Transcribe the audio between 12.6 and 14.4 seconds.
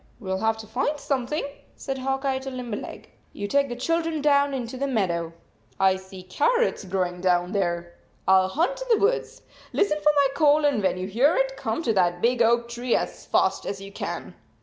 tree as fast as you can."